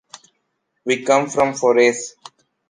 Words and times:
We 0.83 1.05
come 1.05 1.29
from 1.29 1.53
Forès. 1.53 2.13